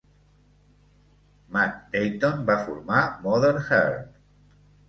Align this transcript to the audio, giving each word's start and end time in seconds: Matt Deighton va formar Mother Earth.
Matt 1.57 1.77
Deighton 1.97 2.41
va 2.49 2.57
formar 2.65 3.05
Mother 3.27 3.55
Earth. 3.63 4.21